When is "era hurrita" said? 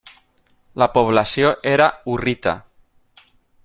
1.75-2.59